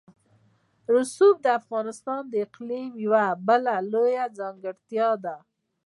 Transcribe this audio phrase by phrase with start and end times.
[0.93, 5.35] رسوب د افغانستان د اقلیم یوه بله لویه ځانګړتیا ده.